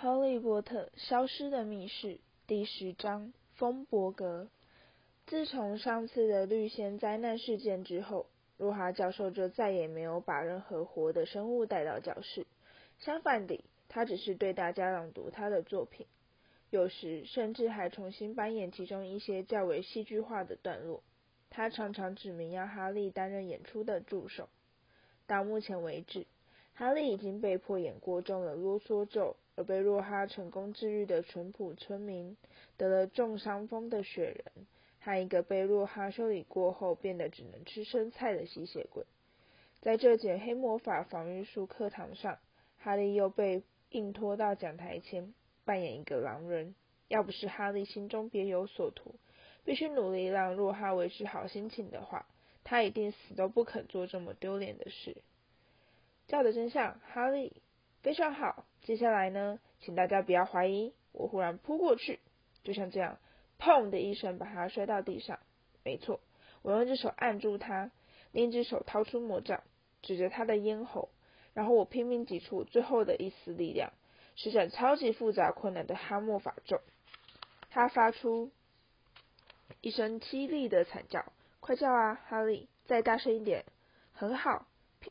[0.02, 2.14] 《哈利波特：消失的密室》
[2.46, 4.48] 第十章：风伯格。
[5.26, 8.24] 自从上次的绿仙灾难事件之后，
[8.56, 12.46] 洛哈教授就再也没有把任何活的生物带到教室。
[12.98, 16.06] 相反地，他只是对大家朗读他的作品，
[16.70, 21.02] 有时甚至还重新扮演其中一些较为戏剧化的段落。
[21.50, 24.48] 他常常指明要哈利担任演出的助手。
[25.26, 26.24] 到目前为止，
[26.72, 29.36] 哈利已经被迫演过中了啰嗦咒。
[29.64, 32.36] 被若哈成功治愈的淳朴村民，
[32.76, 34.66] 得了重伤风的雪人，
[35.00, 39.04] 和一个被若哈修理过后变得只能吃生菜的吸血鬼。
[39.80, 42.38] 在这节黑魔法防御术课堂上，
[42.78, 45.34] 哈利又被硬拖到讲台前
[45.64, 46.74] 扮演一个狼人。
[47.08, 49.14] 要不是哈利心中别有所图，
[49.64, 52.26] 必须努力让若哈维持好心情的话，
[52.62, 55.16] 他一定死都不肯做这么丢脸的事。
[56.28, 57.62] 叫的真像，哈利。
[58.02, 62.20] 非常好，接下来呢，请大家不要怀疑，我忽然扑过去，
[62.62, 63.18] 就像这样，
[63.58, 65.38] 砰的一声把他摔到地上。
[65.84, 66.20] 没错，
[66.62, 67.90] 我用一只手按住他，
[68.32, 69.62] 另一只手掏出魔杖，
[70.02, 71.10] 指着他的咽喉，
[71.54, 73.92] 然后我拼命挤出最后的一丝力量，
[74.36, 76.80] 施展超级复杂困难的哈莫法咒。
[77.70, 78.50] 他发出
[79.80, 83.64] 一声凄厉的惨叫，快叫啊，哈利，再大声一点。
[84.12, 84.66] 很好，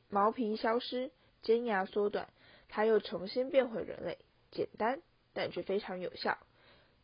[0.10, 2.28] 毛皮消失，尖牙缩短。
[2.70, 4.18] 他又重新变回人类，
[4.52, 5.02] 简单
[5.34, 6.38] 但却非常有效。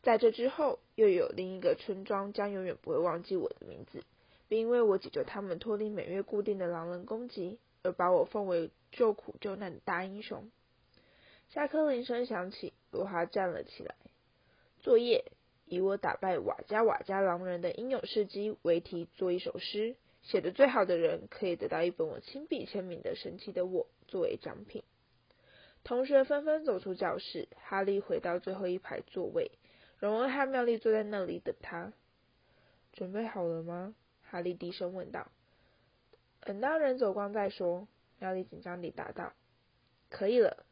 [0.03, 4.03] 在这之后，又有另一个村庄将永远不会忘记我的名字，
[4.47, 10.51] 并因为我解救他们脱离每月固定的狼人攻击，而把我奉为救苦救难的大英雄。
[11.49, 13.95] 下课铃声响起，罗哈站了起来。
[14.79, 15.25] 作业：
[15.65, 24.83] 以我打败瓦加瓦加狼人的英勇事迹为题做一首诗，写的最好的人可以得到一本我亲笔签名的《神奇的我》作为奖品。
[25.85, 29.51] 同学纷纷走出教室，哈利回到最后一排座位，
[29.99, 31.93] 荣恩和妙丽坐在那里等他。
[32.91, 33.93] 准备好了吗？
[34.23, 35.27] 哈利低声问道。
[36.41, 37.87] 等到人走光再说。
[38.17, 39.33] 妙丽紧张地答道。
[40.09, 40.65] 可以了。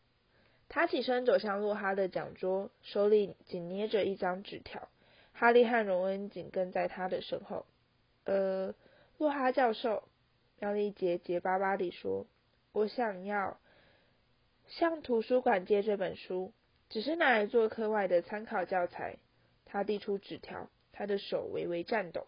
[0.68, 4.90] 他起身走向洛哈的讲桌，手里紧捏着一张纸条。
[5.32, 7.68] 哈利和荣恩紧跟在他的身后。
[8.24, 8.74] 呃，
[9.20, 10.08] 洛哈教授，
[10.60, 12.26] 妙丽结结巴巴地说
[12.74, 13.60] ：“我想要。”
[14.78, 16.52] 向图书馆借这本书，
[16.90, 19.18] 只是拿来做课外的参考教材。
[19.66, 22.26] 他递出纸条，他的手微微颤抖。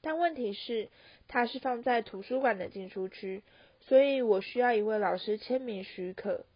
[0.00, 0.88] 但问题是，
[1.28, 3.42] 它是放在图书馆的禁书区，
[3.80, 6.46] 所以我需要一位老师签名许可。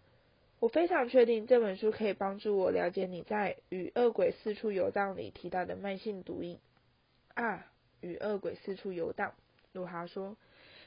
[0.59, 6.59] 我非常确定这本书可以帮助我了解你在《与恶鬼四处游荡》里提到的慢性毒瘾。
[7.35, 7.71] 啊，
[8.01, 9.35] 与恶鬼四处游荡，
[9.73, 10.39] 鲁哈说，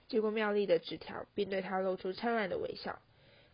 [0.08, 3.00] 接过妙丽的纸条，并对他露出灿烂的微笑。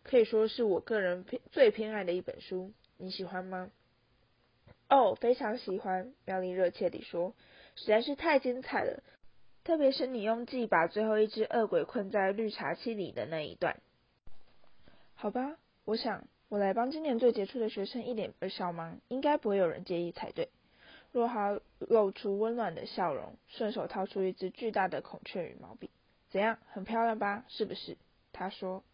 [0.08, 3.72] 可以说是我个人偏最偏爱的一本书，你喜欢吗？
[4.88, 7.34] 哦，非常喜欢，妙丽热切地说，
[7.74, 9.02] 实在是太精彩了，
[9.64, 13.80] 特别是你用计把最后一只恶鬼困在绿茶器里的那一段。
[15.16, 20.50] 好吧，我想我来帮今年最杰出的学生一点小忙，应该不会有人介意才对。
[21.10, 25.90] 若哈露出温暖的笑容，顺手掏出一支巨大的孔雀羽毛笔，
[26.30, 27.44] 怎样，很漂亮吧？
[27.48, 27.96] 是不是？
[28.32, 28.84] 他说。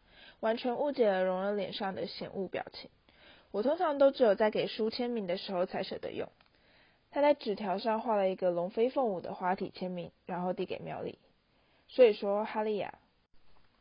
[0.42, 2.90] 完全误解了荣恩脸上的嫌恶表情。
[3.52, 6.28] 我通常都只有在给书签名的时候才舍得用。
[7.12, 11.18] 他在纸条上画了一个龙飞凤舞的花体签名，然后递给妙丽。
[11.86, 12.98] 所以说，哈利亚，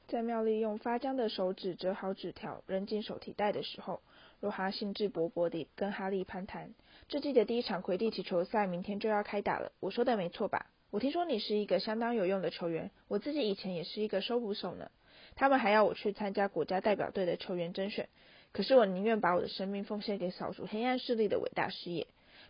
[0.08, 4.02] 在妙丽用发僵的手指折好纸条，扔进手提袋的时候，
[4.40, 6.76] 若哈兴致勃勃地跟哈利攀谈。
[7.08, 10.68] 这季的第一场魁地奇球赛明天就要开打了，我说的没错吧？
[10.92, 14.92] 我听说你是一个相当有用的球员，我自己以前也是一个收捕手呢。
[15.36, 18.10] 他们还要我去参加国家代表队的球员甄选，
[18.52, 22.08] 可是我宁愿把我的生命奉献给扫除黑暗势力的伟大事业。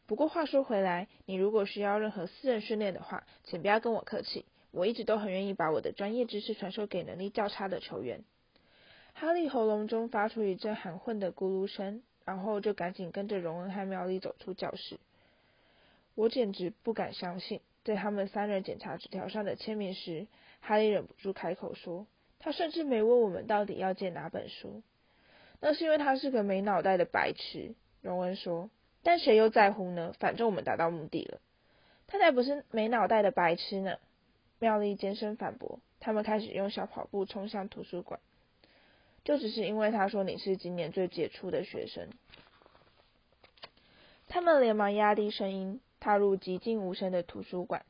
[0.08, 8.24] 不过话说回来，你如果需要任何私人训练的话，请不要跟我客气，我一直都很愿意把我的专业知识传授给能力较差的球员。
[9.14, 15.00] 哈利喉咙中发出一阵含混的咕噜声，然后就赶紧跟着荣恩和妙丽走出教室。
[16.16, 20.28] 我简直不敢相信，在他们三人检查纸条上的签名时，
[20.60, 22.06] 哈利忍不住开口说。
[22.44, 24.82] 他甚至没问我们到底要借哪本书，
[25.60, 27.76] 那是因为他是个没脑袋的白痴。
[28.02, 28.72] 荣恩说
[29.04, 30.14] ：“但谁又在乎呢？
[30.20, 31.40] 反正我们达到目的了。”
[32.08, 33.98] 他才不是没脑袋的白痴呢！
[34.60, 35.80] 妙丽尖声反驳。
[36.00, 38.20] 他们开始用小跑步冲向图书馆，
[39.24, 42.10] 就只是因为他说你是今年最杰出的学生。
[44.28, 47.86] 他们连忙压低声音，踏入寂静无声的图书馆。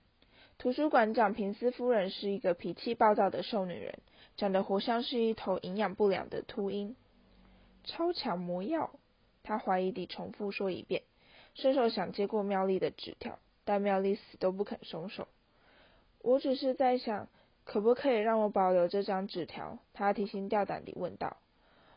[0.58, 4.00] 图书馆长平斯夫人是一个脾气暴躁的瘦女人。
[4.42, 6.96] 长得活像是一头营养不良的秃鹰。
[7.84, 8.90] 超强魔药，
[9.44, 11.04] 他怀疑地重复说一遍，
[11.54, 15.28] 伸手想接过妙丽的纸条，但妙丽死都不肯松手。
[16.24, 17.28] 我只是在想，
[17.66, 19.78] 可不可以让我保留这张纸条？
[19.94, 21.38] 他提心吊胆地问道。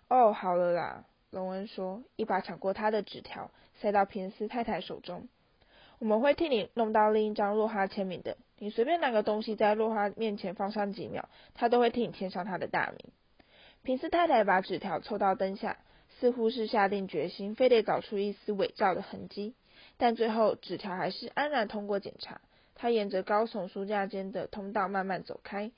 [0.08, 3.50] 哦，好了啦，龙恩说，一把抢过他的纸条，
[3.80, 5.28] 塞到平斯太太手中。
[5.98, 8.36] 我们会替你弄到另一张洛哈签名的。
[8.58, 13.12] 你随便拿个东西在洛哈面前放上几秒，他都会替你签上他的大名。
[13.82, 15.78] 平斯太太把纸条凑到灯下，
[16.18, 19.54] 似乎是下定决心，非得找出一丝伪造的痕迹。
[19.96, 22.40] 但最后，纸条还是安然通过检查。
[22.74, 25.70] 他沿着高耸书架间的通道慢慢走开，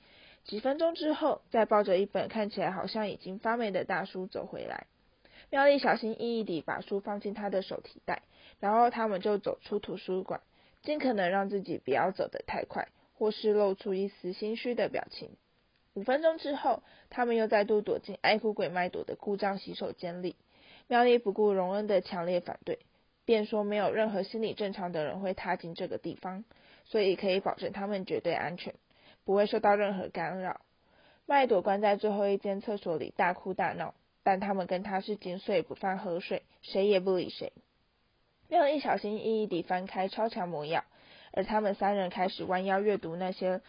[0.43, 4.87] 几分钟之后，再抱着一本看起来好像已经发霉的大书走回来。
[5.49, 8.21] 妙丽小心翼翼地把书放进他的手提袋，
[8.59, 10.41] 然后他们就走出图书馆，
[10.83, 15.31] 尽可能让自己不要走得太快，或是露出一丝心虚的表情。
[15.93, 20.35] 五分钟之后，他们又再度躲进爱哭鬼麦朵的故障洗手间里。
[20.87, 22.79] 妙丽不顾荣恩的强烈反对，
[23.25, 26.43] 便说没有任何心理正常的人会踏进这个地方。
[26.89, 28.73] 所以可以保证他们绝对安全，
[29.25, 30.61] 不会受到任何干扰。
[31.25, 33.93] 麦朵关在最后一间厕所里大哭大闹，
[34.27, 37.53] 但他们跟他是井水不犯河水，谁也不理谁。
[38.49, 40.83] 妙丽小心翼翼地翻开超强魔药，
[41.31, 43.61] 而他们三人开始弯腰阅读那些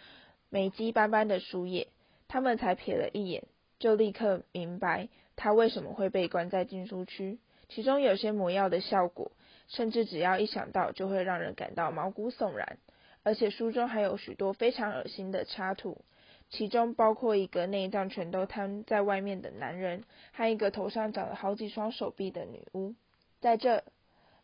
[0.50, 1.86] 霉迹斑斑的书页。
[2.26, 3.44] 他们才瞥了一眼，
[3.78, 5.06] 就立刻明白
[5.36, 7.38] 他为什么会被关在禁书区。
[7.68, 9.30] 其中有些魔药的效果，
[9.68, 12.78] 甚至只要一想到就会让人感到毛骨悚然。
[13.22, 16.02] 而且书中还有许多非常恶心的插图，
[16.50, 22.94] 其中包括一个内脏全都摊在外面的男人，和一个头上长了好几双手臂的女巫。
[23.40, 23.84] 在这，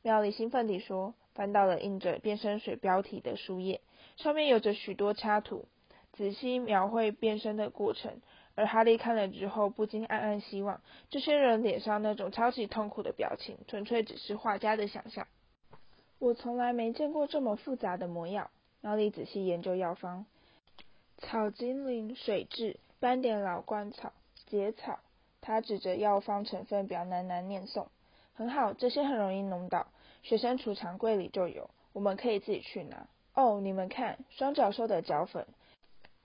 [0.02, 3.80] 妙丽兴奋地说，翻到了印着变身水标题的书页，
[4.16, 5.66] 上面有着许多插图，
[6.12, 8.20] 仔细描绘变身的过程。
[8.54, 10.80] 而哈利看了之后，不禁暗暗希望，
[11.10, 15.26] 这些人脸上那种超级痛苦的表情，纯粹只是画家的想象。
[16.20, 18.50] 我从来没见过这么复杂的魔药。
[18.80, 20.26] 妙丽仔细研究药方：
[21.24, 24.12] 草精灵、水蛭、斑点老鹳草、
[24.46, 24.98] 结草。
[25.40, 27.86] 他指着药方成分表喃喃念诵
[28.36, 29.86] ：“很好，这些很容易弄到，
[30.22, 35.46] 学生储藏柜里就有，我们可以自己去拿。”哦，你们看，双脚兽的脚粉，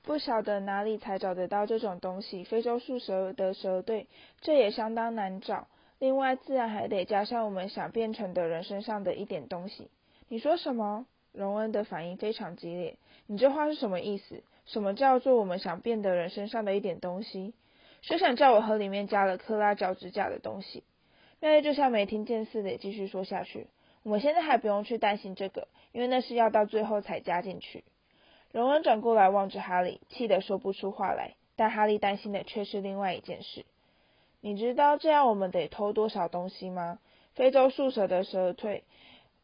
[0.04, 2.44] 不晓得哪里才找得到这种东西。
[2.44, 4.07] 非洲树蛇的蛇队，
[4.42, 5.68] 这也相当难找。
[5.98, 9.90] 另外，自然还得加上我们想变成的人身上的一点东西。
[10.28, 11.06] 你说什么？
[11.31, 12.98] 荣恩的反应非常激烈。
[13.28, 14.44] 你这话是什么意思？
[14.71, 17.56] 什么叫做我们想变的人身上的一点东西？
[18.01, 20.83] 谁想叫我和里面加了克拉脚趾甲的东西？
[21.39, 23.66] 妙丽就像没听见似的，继续说下去。
[24.04, 27.83] 我们现在还不用去担心这个，因为那是要到最后才加进去。
[28.51, 31.33] 荣恩转过来望着哈利，气得说不出话来。
[31.56, 33.66] 但哈利担心的却是另外一件事。
[34.39, 37.00] 你知道这样我们得偷多少东西吗？
[37.33, 38.83] 非洲树蛇的蛇蜕。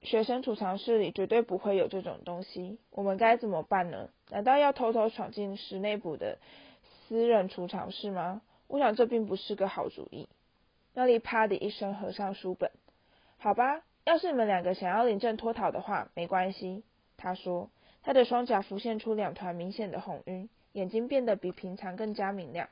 [0.05, 4.09] 学生储藏室里绝对不会有这种东西，我们该怎么办呢？
[4.29, 6.37] 难道要偷偷闯进室内部的
[7.07, 8.41] 私人储藏室吗？
[8.67, 10.27] 我想这并不是个好主意。
[10.93, 12.71] 妙丽啪的一声合上书本。
[13.37, 16.83] 好吧，要是你们两个想要临阵脱逃的话，没关系。
[17.17, 17.69] 他说，
[18.01, 22.69] 他的双颊浮现出两团明显的红晕，眼睛变得比平常更加明亮。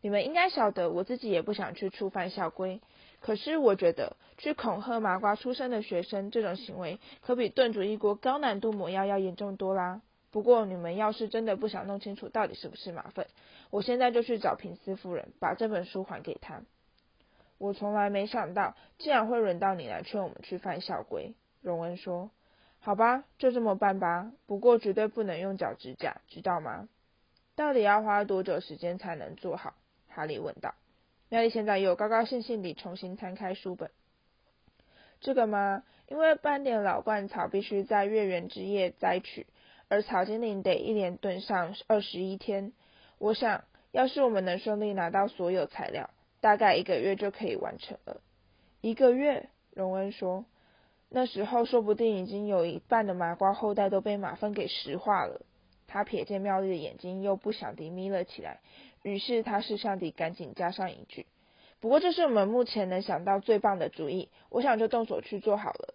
[0.00, 2.80] 你们应该晓得，我自己也不想去触犯校规。
[3.20, 10.00] 可是我觉得，去恐吓麻瓜出身的学生这种行为，可比炖煮一锅高难度抹药要严重多啦。
[10.30, 13.26] 不过你们要是真的不想弄清楚到底是不是马粪，
[13.70, 16.62] 我现在就去找平斯夫人，把这本书还给他。
[17.58, 21.34] 我从来没想到，竟然会轮到你来劝我们去犯校规。
[21.60, 22.30] 荣恩说
[22.78, 24.30] ：“好吧，就这么办吧。
[24.46, 26.88] 不过绝对不能用脚趾甲，知道吗？”
[27.56, 29.74] 到底要花多久时间才能做好？
[30.18, 30.74] 哈利问道。
[31.28, 33.92] 妙丽现在又高高兴兴地重新摊开书本。
[35.20, 35.84] 这个吗？
[36.08, 39.46] 因为斑点老鹳草必须在月圆之夜摘取，
[39.86, 42.72] 而草精灵得一连炖上二十一天。
[43.18, 46.10] 我想，要是我们能顺利拿到所有材料，
[46.40, 48.20] 大概一个月就可以完成了。
[48.80, 49.48] 一个月？
[49.70, 50.46] 荣恩说。
[51.10, 55.42] 那时候说不定已经有一半的麻瓜后代都被马粪给石化了。
[55.86, 58.60] 他瞥见妙丽的眼睛，又不想地眯了起来。
[59.02, 61.26] 于是他是上帝赶紧加上一句
[61.80, 65.94] ：“不过这是我们目前能想到最棒的主意，我想就动手去做好了。”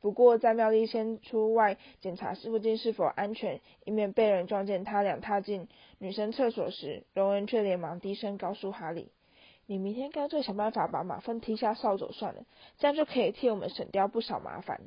[0.00, 5.66] 不过在妙丽先出外检查附近是否安全，以免被人撞见他俩踏进
[5.98, 9.08] 女生厕所时，荣恩却连忙低声告诉哈利
[9.66, 12.44] ：“你明天干脆想办法把马粪踢下扫帚算了，
[12.78, 14.80] 这样就可以替我们省掉不少麻烦。”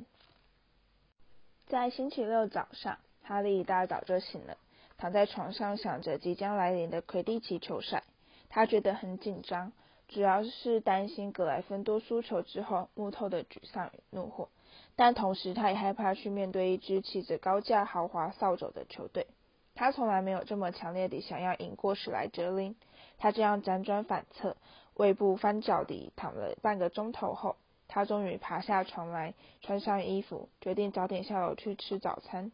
[1.68, 4.56] 在星期六早上，哈利一大早就醒了。
[5.02, 8.04] 躺在床上想着即将来临的魁地奇球赛，
[8.48, 9.72] 他觉得很紧张，
[10.06, 14.48] 主要是担心格莱芬多输球之后木头的沮丧与怒火，
[14.94, 19.26] 但同时他也害怕去面对一支骑着高价豪华扫帚的球队。
[19.74, 22.76] 他从来没有这么强烈地想要赢过史莱哲林。
[23.18, 24.56] 他这样辗转反侧、
[24.94, 27.56] 胃部翻搅地躺了半个钟头后，
[27.88, 32.52] 他终于爬下床来，穿上衣服，决定早点下楼去吃早餐。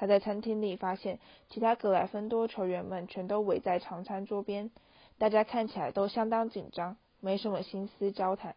[0.00, 1.18] 他在餐厅里发现，
[1.50, 4.70] 其他格莱芬多球员们全都围在长餐桌边。
[5.18, 8.56] 大家看起来都相当紧张，没什么心思交谈。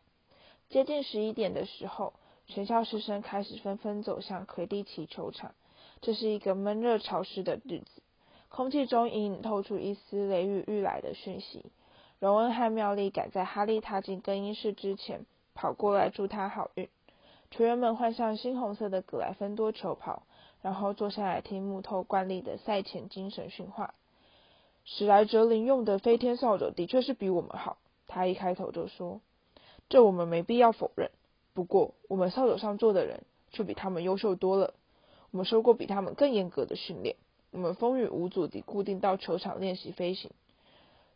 [0.70, 2.14] 接近十一点的时候，
[2.48, 5.54] 全校师生开始纷纷走向魁地奇球场。
[6.00, 8.02] 这是一个闷热潮湿的日子，
[8.48, 11.66] 空气中隐隐透出一丝雷雨欲来的讯息。
[12.20, 16.88] 荣恩和妙丽赶在哈利踏进更衣室之前跑过来祝他好运。
[17.52, 20.24] 球员们换上猩红色的格莱芬多球袍，
[20.64, 23.94] 然后坐下来听木头惯例的赛前精神训话。
[24.86, 27.78] 史莱哲林用的飞天扫帚的确是比我们好，
[28.08, 29.22] 他一开头就说
[29.90, 31.12] ：“这我们没必要否认。
[31.54, 34.74] 不过，我们扫帚上坐的人却比他们优秀多了。
[35.32, 37.18] 我们受过比他们更严格的训练，
[37.52, 40.32] 我们风雨无阻地固定到球场练习飞行。”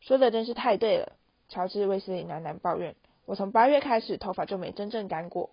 [0.01, 1.13] 说的真是太对了，
[1.50, 5.50] 乔治·威斯理喃喃抱怨：“我从八月开始头发就没真正干过，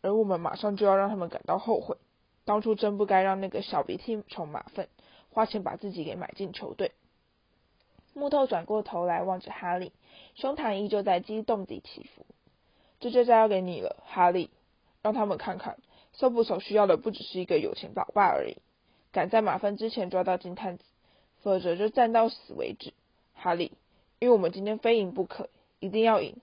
[0.00, 1.96] 而我们马上就要让他们感到后悔。
[2.48, 4.88] 当初真不该让那个小鼻涕虫马粪。”
[5.30, 6.92] 花钱把自己给买进球队。
[8.14, 9.92] 木头转过头来望着哈利，
[10.34, 12.24] 胸膛依旧在激动地起伏。
[12.98, 14.48] 这就交给你了，哈利，
[15.02, 15.76] 让他们看看，
[16.14, 18.56] 搜捕手需要的不只是一个有钱老爸而已。
[19.12, 20.84] 赶在马粪之前抓到金探子，
[21.42, 22.94] 否则就战到死为止，
[23.34, 23.72] 哈利。
[24.18, 26.36] 因为我们今天非赢不可，一定要赢。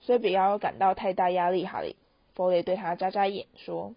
[0.00, 1.96] 所以不要感到太大压力，哈利。
[2.34, 3.94] 弗雷对他眨眨眼说，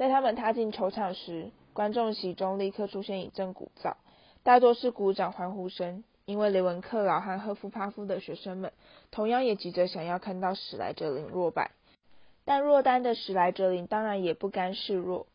[0.00, 1.50] 在他们踏进球场时。
[1.74, 3.94] 观众席中立刻出现一阵鼓噪，
[4.42, 8.72] 大多是鼓掌欢呼声，因为雷文克劳和赫夫帕夫的学生们
[9.10, 11.72] 同样也急着想要看到史莱哲林落败。
[12.44, 15.26] 但弱单的史莱哲林当然也不甘示弱，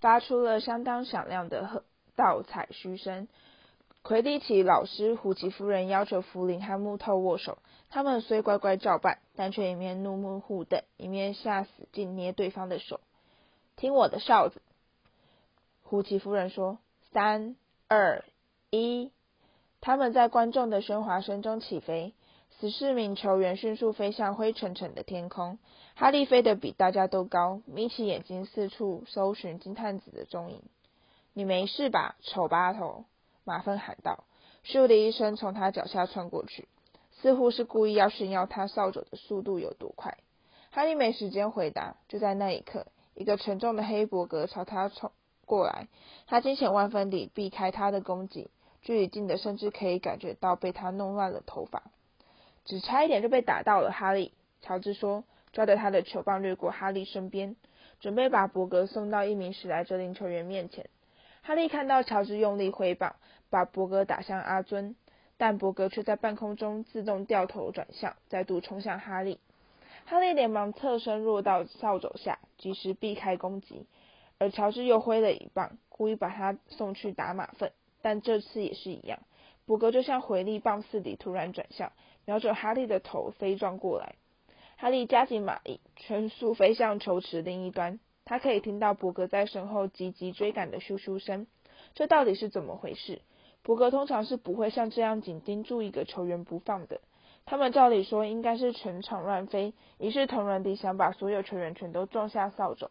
[0.00, 1.82] 发出了相当响亮的喝
[2.14, 3.28] 倒彩嘘声。
[4.02, 13.00] 魁地奇老师胡奇夫人要求福林和木头握手，他们虽乖乖照办，但却一面怒目互瞪，一面下死劲捏对方的手。
[13.82, 14.62] 听我的哨子！
[15.82, 16.78] 胡奇夫人说
[17.10, 17.56] ：“三、
[17.88, 18.24] 二、
[18.70, 19.10] 一！”
[19.82, 22.14] 他们在观众的喧哗声中起飞。
[22.60, 25.58] 十四名球员迅速飞向灰沉沉的天空。
[25.96, 30.62] 哈利飞得比大家都高，眯起眼睛四处搜寻金探子的踪影。
[31.34, 33.04] “你没事吧，丑八头？”
[33.42, 34.22] 马粪喊道。
[34.64, 36.68] 咻的一声从他脚下穿过去，
[37.20, 40.18] 似乎是故意要炫耀他扫帚的速度有多快。
[40.70, 41.96] 哈利没时间回答。
[42.06, 45.10] 就在那一刻，一个沉重的黑伯格朝他冲。
[45.44, 45.88] 过来，
[46.28, 48.48] 他惊险万分地避开他的攻击，
[48.80, 51.82] 距离近的甚至可以感觉到被他弄乱了头发，
[52.64, 53.90] 只差一点就被打到了。
[53.90, 57.56] 哈利，乔治说，抓着他的球棒掠过哈利身边，
[58.00, 60.88] 准备把伯格送到一名史莱哲林球员面前。
[61.42, 63.16] 哈利看到乔治用力挥棒，
[63.50, 64.96] 把伯格打向阿尊，
[65.36, 69.38] 但伯格却在半空中自动掉头转向，再度冲向哈利。
[70.06, 73.86] 哈利连忙侧身落到扫帚下，及时避开攻击。
[74.38, 79.18] 而乔治又挥了一棒，故意把他送去打马粪，但这次也是一样，
[79.66, 81.92] 伯格就像回力棒似的突然转向，
[82.24, 84.14] 瞄准哈利的头飞撞过来。
[84.76, 87.98] 哈利加紧马力，全速飞向球池另一端。
[88.24, 91.48] 他可以听到伯格在身后急急追赶的咻咻声。
[91.94, 93.20] 这到底是怎么回事？
[93.62, 97.00] 伯格通常是不会像这样紧盯住一个球员不放的。
[97.44, 102.90] 他们照理说应该是全场乱飞，一视同仁地想把所有球员全都撞下扫帚。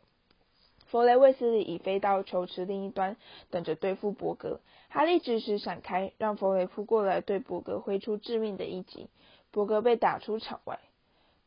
[0.88, 3.16] 弗雷卫斯理已飞到球池另一端，
[3.50, 4.60] 等着对付伯格。
[4.90, 9.10] 哈利及时闪开，让弗雷扑过来，对伯格挥出致命的一击。
[9.52, 10.80] 伯格被打出场外，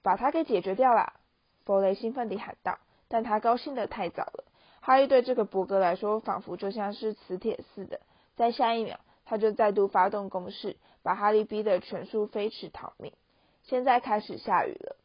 [0.02, 1.12] 把他给解决掉了！
[1.64, 2.78] 弗雷兴奋地喊道。
[3.06, 4.44] 但他高兴得太早了。
[4.80, 8.00] 哈利对这个伯格来说，仿佛就像是磁铁似的。
[8.34, 13.12] 在下一秒，他就再度发动攻势，把哈利逼得全速飞驰逃命。
[13.62, 14.96] 现在开始下雨了。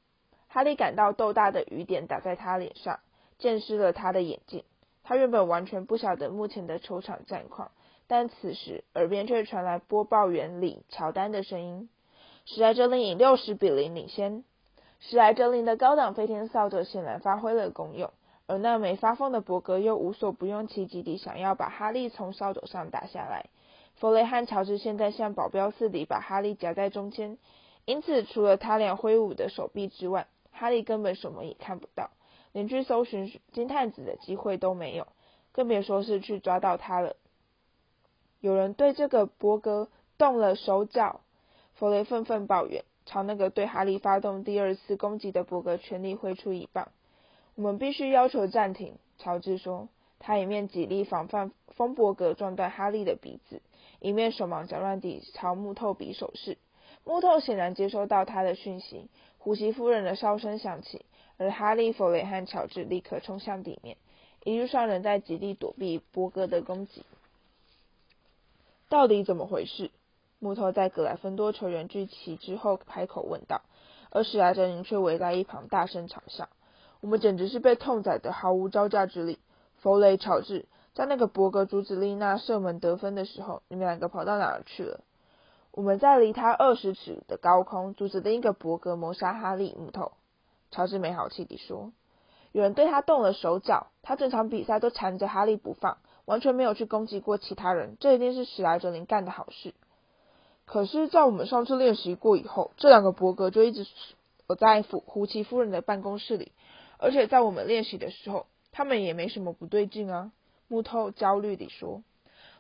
[0.48, 3.00] 哈利感到豆大的雨点打在他脸上。
[3.38, 4.66] 溅湿了他的眼镜。
[5.02, 7.72] 他原本完全不晓得目前的球场战况，
[8.06, 11.90] 但此时耳边却传来播报员里乔丹的声音
[12.44, 14.44] ：“史莱哲林以六十比零领先。”
[15.00, 18.12] 史莱哲林的高档飞天扫帚显然发挥了功用，
[18.46, 23.46] 而那没发疯的伯格又无所不用其极地想要把哈利从扫帚上打下来。
[24.00, 27.38] 弗雷和乔治现在像保镖似的把哈利夹在中间，
[27.84, 32.10] 因此除了他俩挥舞的手臂之外，哈利根本什么也看不到。
[32.54, 35.06] 连去搜寻金探子的机会都没有，
[35.52, 37.16] 更别说是去抓到他了。
[38.40, 41.22] 有人对这个伯格动了手脚，
[41.76, 42.86] 弗雷愤愤抱怨。
[43.06, 46.92] 朝那个对哈利发动第二次攻击的伯格全力挥出一棒。
[47.56, 49.90] 我们必须要求暂停，乔治说。
[50.20, 53.62] 他一面极力防范风伯格撞断哈利的鼻子，
[54.00, 56.58] 一面手忙脚乱地朝木头比手势。
[57.06, 59.08] 木头显然接收到他的讯息，
[59.38, 61.06] 呼吸夫人的哨声响起，
[61.38, 63.98] 而哈利、弗雷和乔治立刻冲向地面，
[64.44, 67.04] 一路上仍在极力躲避伯格的攻击。
[68.90, 69.90] 到底怎么回事？
[70.40, 73.62] 木头在格莱芬多球员聚齐之后开口问道，
[74.10, 76.50] 而史莱哲林却围在一旁大声嘲笑
[77.02, 79.40] ：“我们简直是被痛宰的毫无招架之力！”
[79.82, 85.02] 弗雷、乔治，在那个伯格阻止丽娜射门得分的时候，你们两个跑到哪儿去了？
[85.72, 89.76] 我们在离他二十尺的高空阻止另一个伯格谋杀哈利。
[89.78, 90.12] 木头，
[90.72, 91.92] 乔治没好气地说
[92.52, 99.74] ：“有人对他动了手脚，他整场比赛都缠着哈利不放。”完全没有去攻击过其他人，这一定是史莱哲林干的好事。
[100.66, 103.88] 可是，在我们上次练习过以后，这两个伯格就一直
[104.46, 106.52] 我在胡胡奇夫人的办公室里，
[107.00, 110.32] 而且在我们练习的时候，他们也没什么不对劲啊。
[110.68, 112.04] 木头焦虑地说。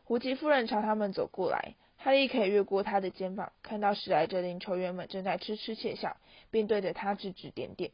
[0.03, 6.17] 胡奇夫人朝他们走过来，哈利可以越过他的肩膀，看到史莱哲林球员们正在痴痴窃笑，
[6.49, 7.91] 并对着他指指点点。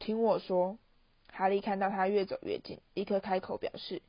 [0.00, 0.78] 听我说，
[1.30, 4.02] 哈利看到他越走越近，立刻开口表示。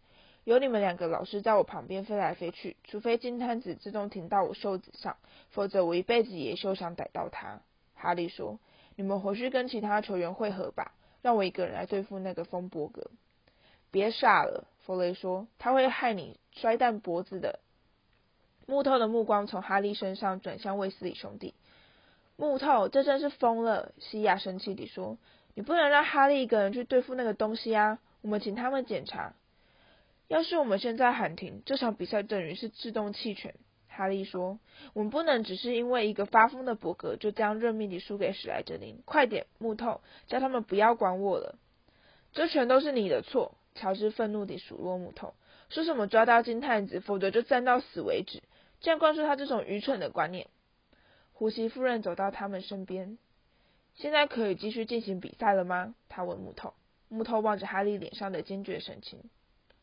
[0.43, 5.15] 有你们两个老师在我旁边飞来飞去，除非金摊子自动停到我袖子上，
[5.51, 7.61] 否则我一辈子也休想逮到他。
[7.93, 8.59] 哈利说
[8.97, 10.93] ：“你们回去跟其他球员会合吧，
[11.23, 13.09] 让我一个人来对付那个风伯格。”
[13.89, 17.59] 别傻了，弗雷说：“他会害你摔断脖子的。”
[18.67, 21.55] 木头的目光从哈利身上转向卫斯理兄弟。
[22.35, 23.93] 木头，这真是疯了！
[23.99, 25.17] 西亚生气地说
[25.53, 27.99] ：“你不能让哈利一个人去对付那个东西啊！
[28.21, 29.33] 我们请他们检查。”
[30.29, 33.53] 要是我们现在喊停，这场比赛等于是自动弃权。
[33.95, 34.59] 哈利说
[34.93, 39.01] ：“我们不能只是因为一个发疯的伯格就这样认命你输给史莱哲林。
[39.05, 41.55] 快点，木头，叫他们不要管我了。
[42.31, 45.33] 这全都是你的错。”乔治愤怒地数落木头，
[45.69, 48.43] 说什么抓到金探子，否则就战到死为止。
[48.81, 50.45] 这样灌输他这种愚蠢的观念。
[51.33, 53.17] 胡西夫人走到他们身边
[53.95, 56.75] ：“现在可以继续进行比赛了吗？”他问木头。
[57.09, 59.19] 木头望着哈利脸上的坚决神情。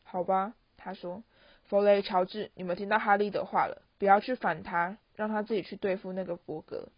[0.03, 1.23] 好吧，他说
[1.67, 6.89] ：“弗雷、乔治，你们听到哈利的话了，不要去烦他，让他自己去对付那个伯格。”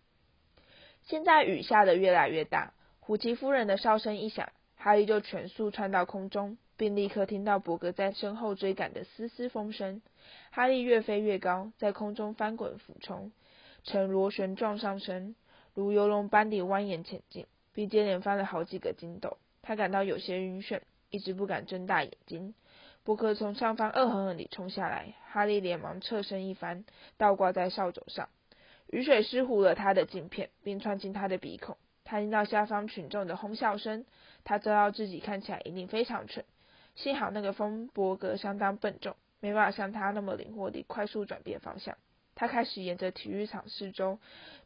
[1.04, 10.02] 现在雨下的越来越大，胡奇夫人的哨声一响，哈利就全速窜到空中，并立刻听到伯格在身后追赶的嘶嘶风声。
[10.50, 13.34] 哈利越飞越高，在空中翻滚俯冲，
[13.84, 15.36] 呈螺旋状上升，
[15.74, 19.36] 如游龙般地蜿蜒前进，并接连翻了好几个筋斗。
[19.62, 22.54] 他感到有些晕眩，一直不敢睁大眼睛。
[23.06, 26.86] 伯克从上方恶狠狠地冲下来，哈利连忙侧身一翻，
[27.18, 28.30] 倒挂在扫帚上。
[28.88, 31.76] 雨水湿糊了他的镜片，并窜进他的鼻孔。
[32.06, 34.06] 他听到下方群众的哄笑声，
[34.46, 36.46] 他知道自己看起来一定非常蠢。
[36.96, 41.98] 幸好那个风伯格相当笨重，没办法像他那么灵活地快速转变方向。
[42.36, 44.20] 他开始沿着体育场四周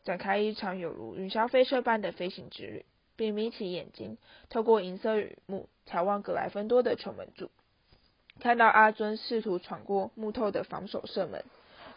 [0.04, 4.17] 展开一场有如云霄飞车般的飞行之旅，并眯起眼睛，
[4.50, 7.50] 透过银色雨幕眺望格莱芬多的球门柱。
[8.39, 11.43] 看到阿尊试图闯过木头的防守射门，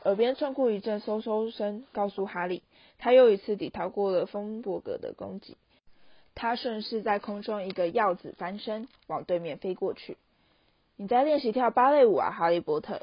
[0.05, 2.63] 耳边穿过一阵嗖嗖声，告诉哈利，
[2.99, 5.57] 他又一次地逃过了风伯格的攻击。
[6.35, 10.17] 他顺势在空中一个鹞子翻身，往对面飞过去。
[10.97, 13.03] 你在练习跳芭蕾舞啊，哈利波特？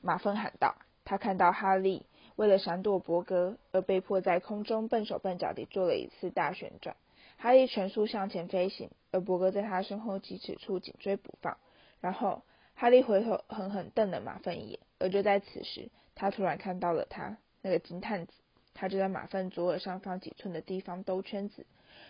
[0.00, 0.74] 马粪喊道。
[1.04, 2.04] 他看到哈利
[2.36, 6.96] 为了闪躲伯格而被迫在空中笨手笨脚地做了一次大旋转。
[7.38, 11.56] 哈利全速向前飞行，而伯格在他身后几尺处紧追不放，
[12.00, 12.42] 然后。
[12.82, 18.32] 哈利回头狠狠瞪了马粪一眼，而就在此时，他突然看到了他那个金探子，
[18.74, 21.64] 他就在马粪左耳上方几寸的地方兜圈子，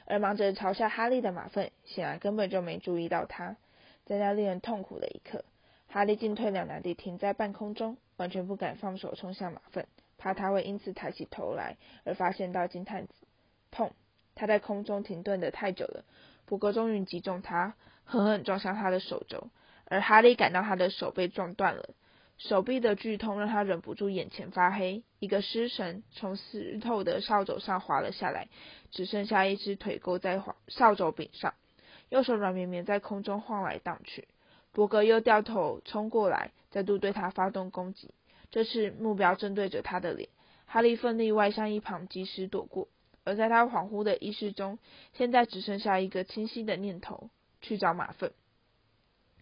[0.07, 3.59] 而忙着嘲笑哈利的马粪显然根本就没注意到他。
[4.07, 5.45] 在那令人痛苦的一刻，
[5.89, 13.13] 哈利进退两难地停在半空中，完全不敢放手冲向马粪，怕他会因此抬起头来而发现到金探子。
[13.71, 13.91] 砰！
[14.35, 16.07] 他在空中停顿的太久了，
[16.47, 19.49] 伯格终于击中他，狠狠撞向他的手肘。
[19.85, 21.91] 而哈利感到他的手被撞断了，
[22.39, 25.03] 手臂的剧痛让他忍不住眼前发黑。
[25.19, 28.49] 一个失神从湿透的扫帚上滑了下来，
[28.91, 31.55] 只剩下一只腿勾在扫帚柄上，
[32.09, 34.27] 右手软绵绵在空中晃来荡去。
[34.73, 38.11] 伯格又掉头冲过来，再度对他发动攻击，
[38.51, 40.29] 这次目标正对着他的脸。
[40.65, 42.89] 哈利奋力外向一旁，及时躲过。
[43.25, 44.79] 而在他恍惚的意识中，
[45.13, 47.29] 现在只剩下一个清晰的念头：
[47.61, 48.33] 去找马粪。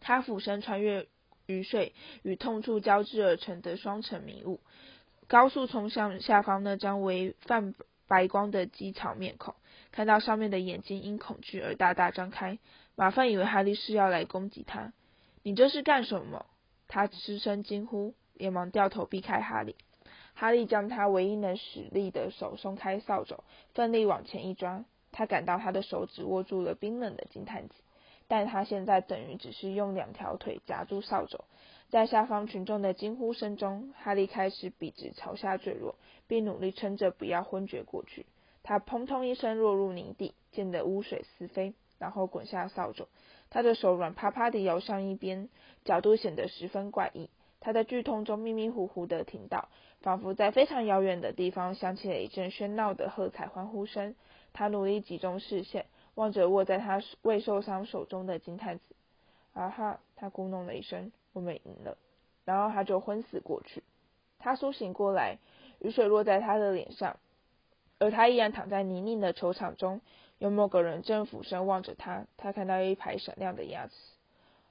[0.00, 1.06] 他俯身穿越
[1.46, 4.60] 雨水与痛处交织而成的双层迷雾，
[5.28, 7.74] 高速冲向下方那张为泛
[8.06, 9.54] 白光的鸡草面孔，
[9.92, 12.58] 看到上面的眼睛因恐惧而大大张开。
[12.96, 14.92] 马粪以为哈利是要来攻击他。
[15.42, 16.46] 你这是干什么？
[16.88, 19.76] 他失声惊呼，连忙掉头避开哈利。
[20.34, 24.84] 哈利将他唯一能使力的手松开扫帚，奋力往前一抓。
[25.12, 27.74] 他感到他的手指握住了冰冷的金探子，
[28.30, 31.40] 但他现在等于只是用两条腿夹住扫帚。
[31.88, 35.96] 在下方群众的惊呼声中，哈利开始笔直朝下坠落，
[36.28, 38.26] 并努力撑着不要昏厥过去。
[38.62, 43.08] 他砰通一声落入泥地，溅得污水四飞，然后滚下扫帚。
[43.50, 45.48] 他的手软趴趴地摇向一边，
[45.84, 47.30] 角度显得十分怪异。
[47.58, 49.68] 他在剧痛中迷迷糊糊地听到，
[50.02, 54.14] 仿佛在非常遥远的地方响起了一阵喧闹的喝彩欢呼声。
[54.52, 58.84] 他努力集中视线，望着握在他未受伤手中的金探子。
[59.52, 60.00] 啊哈！
[60.14, 61.10] 他咕哝了一声。
[61.32, 61.96] 我们赢了，
[62.44, 63.82] 然后他就昏死过去。
[64.38, 65.38] 他苏醒过来，
[65.78, 67.18] 雨水落在他的脸上，
[67.98, 70.00] 而他依然躺在泥泞的球场中。
[70.38, 73.92] 有某个人正俯身望着他，他看到一排闪亮的牙齿。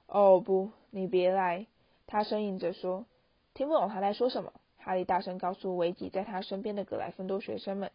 [0.06, 1.66] 哦不，你别来！
[2.06, 3.06] 他呻吟着说。
[3.54, 4.52] 听不懂他在说什么。
[4.78, 7.90] 哈利大声告诉围挤在他身边的格莱芬多学生们：“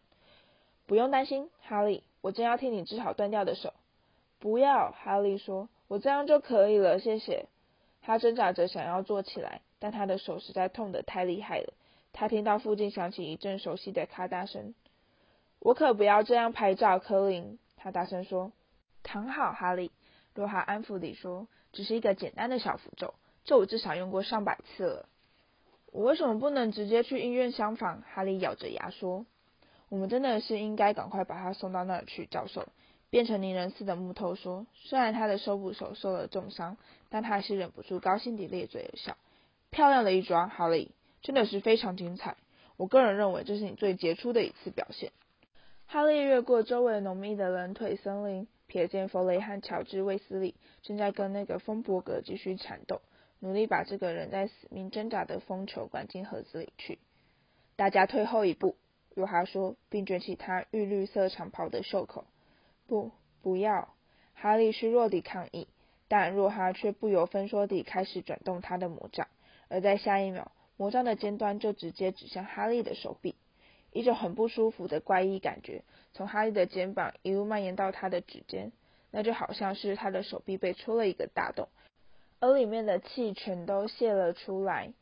[0.86, 3.74] 不用担心，哈利，我正要替你治好断掉的手。”
[4.38, 7.46] 不要，哈利说：“我这样就可以了，谢谢。”
[8.02, 11.72] 他挣扎着想要坐起来，但他的手实在痛得太厉害了。
[12.12, 14.74] 他听到附近响起一阵熟悉的咔嗒声。
[15.58, 17.58] 我可不要这样拍照，柯林。
[17.76, 18.52] 他大声说。
[19.02, 19.90] 躺好，哈利。
[20.34, 21.48] 罗哈安抚地说。
[21.72, 23.12] 只是一个简单的小符咒，
[23.44, 25.08] 这我至少用过上百次了。
[25.92, 28.02] 我为什么不能直接去医院厢房？
[28.02, 29.26] 哈利咬着牙说。
[29.88, 32.66] 我们真的是应该赶快把他送到那儿去，教授。
[33.08, 36.76] 变成泥人似的木头说：“虽然他的手部手受了重伤，
[37.08, 39.16] 但他还是忍不住高兴地咧嘴而笑。
[39.70, 40.90] 漂亮的一抓，哈利，
[41.22, 42.36] 真的是非常精彩。
[42.76, 45.12] 我个人认为这是你最杰出的一次表现。”
[45.86, 53.00] 哈利越过周围浓密的冷腿森林，瞥见弗雷和乔治·卫斯理正在跟那个风伯格继续缠斗，
[53.38, 56.98] 努力把这个人在死命挣扎的风球灌进盒子里去。
[57.76, 58.74] 大家退后一步，
[59.16, 62.26] 若哈说，并卷起他玉绿色长袍的袖口。
[62.86, 63.94] 不，不要！
[64.34, 65.68] 哈利虚弱地抗议，
[66.06, 69.26] 但若哈却不由分说地开始转动他的魔杖，
[69.70, 73.34] 而在下一秒，魔杖的尖端就直接指向哈利的手臂。
[73.90, 78.70] 一种很不舒服的怪异感觉从哈利的肩膀一路蔓延到他的指尖，
[79.10, 81.68] 那就好像是他的手臂被戳了一个大洞，
[82.38, 84.92] 而里面的气全都泄了出来。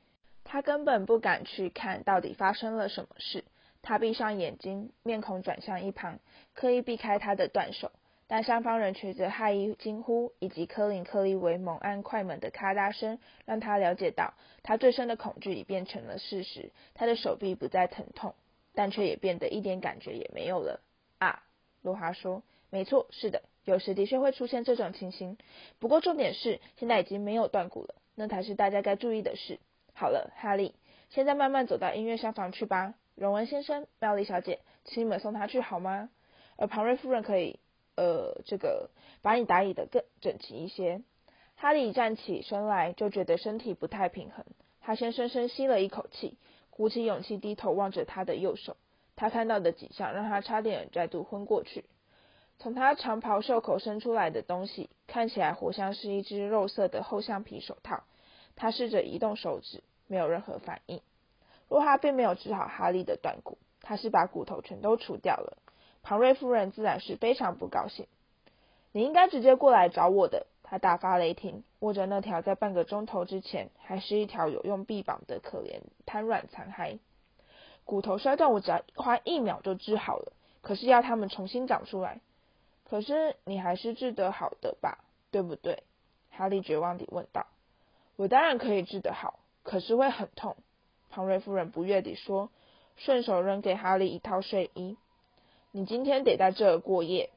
[0.45, 3.43] 他根本不敢去看到底发生了什么事。
[3.85, 6.19] 他闭上眼睛，面孔转向一旁，
[6.55, 7.93] 刻意避开他的断手，
[8.27, 16.73] 但上方人随着骇异惊呼以及科林克利维猛按快门的咔嗒声，让他了解到他最深的恐惧已变成了事实。
[16.95, 18.35] 他的手臂不再疼痛，
[18.75, 20.81] 但却也变得一点感觉也没有了。
[21.19, 21.43] 啊，
[21.83, 25.37] 罗华说：“没错，是的，有时的确会出现这种情形。
[25.79, 29.61] 不过重点是，现在已经没有断骨了，那才是大家该注意的事。
[29.93, 30.75] 好了，哈利，
[31.11, 36.11] 现在慢慢走到音乐厢房去吧。”荣文先生，妙丽小姐，请你们送他去好吗？
[36.57, 37.61] 而庞瑞夫人可以，
[37.97, 38.91] 呃，这个
[39.23, 41.01] 把你打理得更整齐一些。
[41.57, 44.45] 哈利站起身来，就觉得身体不太平衡。
[44.81, 46.37] 他先深深吸了一口气，
[46.71, 48.77] 鼓起勇气低头望着他的右手。
[49.17, 51.85] 他看到的景象让他差点再度昏过去。
[52.59, 58.03] 从他长袍袖口伸出来的东西，看起来活像是一只肉色的厚橡皮手套。
[58.57, 61.01] 他试着移动手指，没有任何反应。
[61.75, 65.59] 若哈并没有治好哈利的断骨，他是把骨头全都除掉了。
[66.05, 68.07] 庞瑞夫人自然是非常不高兴。
[68.93, 70.47] 你应该直接过来找我的。
[70.63, 77.01] 他大发雷霆，握着那条在半个钟头之前还是一条有用臂膀的可怜瘫软残骸。
[77.85, 80.33] 骨头摔断，我只要花一秒就治好了。
[80.63, 82.21] 可是要他们重新长出来，
[82.89, 84.99] 可是你还是治得好的吧？
[85.33, 85.83] 对不对？
[86.31, 87.47] 哈利绝望地问道。
[88.15, 90.57] 我当然可以治得好，可是会很痛。
[91.15, 92.51] 庞瑞夫人不悦地说，
[92.97, 94.97] 顺手扔给哈利一套睡衣。
[95.71, 97.31] 你今天得在这儿过夜。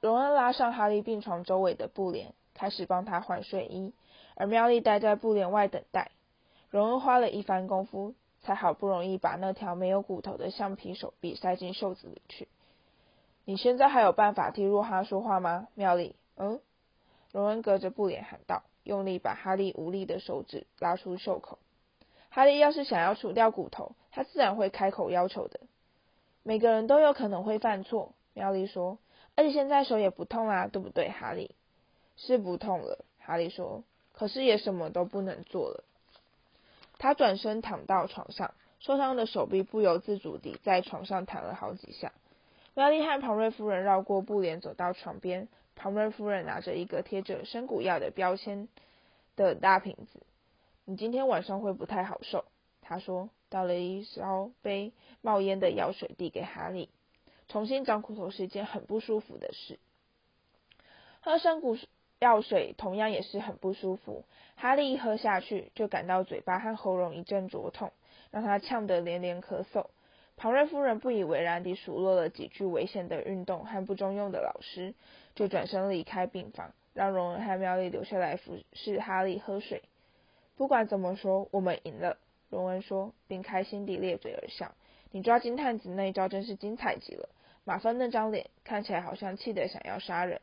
[0.00, 3.92] 荣恩拉上哈利病床周围的布帘，开始帮他换睡衣，
[4.34, 6.10] 而妙丽待在布帘外等待。
[6.70, 12.48] 荣恩花了一番功夫，才好不容易把那条没有骨头的橡皮手臂塞进袖子里去。
[13.44, 16.16] 你现在还有办法替若哈说话吗，妙丽？
[16.34, 16.60] 嗯？
[17.30, 21.60] 荣恩隔着布帘喊道，用力把哈利无力的手指拉出袖口。
[22.34, 25.60] 哈利要是想要除掉骨头，他自然会开口要求的。
[26.42, 28.96] 每个人都有可能会犯错，妙丽说。
[29.36, 31.54] 而且现在手也不痛啊，对不对，哈利？
[32.16, 33.84] 是不痛了，哈利说。
[34.14, 35.84] 可是也什么都不能做了。
[36.96, 42.12] 他转身躺到床上，受伤的手臂不由自主地在床上弹了好几下。
[42.72, 45.48] 苗丽和庞瑞夫人绕过布帘，走到床边。
[45.76, 48.68] 庞瑞夫人拿着一个贴着生骨药的标签
[49.36, 50.20] 的大瓶子。
[50.84, 52.44] 你今天晚上会不太好受，
[52.80, 56.88] 他说，倒了一烧杯冒烟的药水递给哈利。
[57.46, 59.78] 重新长骨头是一件很不舒服的事。
[61.20, 61.76] 喝生骨
[62.18, 64.24] 药水同样也是很不舒服。
[64.56, 67.92] 哈利一喝下去，就感到嘴巴和喉咙一阵灼痛，
[68.32, 69.86] 让他呛得连连咳嗽。
[70.36, 74.94] 庞瑞夫人不以为然地数落了几句危险的运动和不中用的老师，
[75.36, 79.84] 就转身离开病房，让荣恩和妙丽留下来服侍哈利喝水。
[80.56, 82.18] 不管怎么说，我们赢了，
[82.50, 84.74] 荣恩说，并开心地咧嘴而笑。
[85.10, 87.28] 你抓金探子那一招真是精彩极了。
[87.64, 90.40] 马芬那张脸看起来好像气得想要杀人。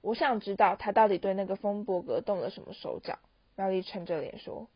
[0.00, 3.18] 我想知道他到底对那个风伯格动了什么手脚。
[3.56, 4.66] 妙丽沉着脸说：“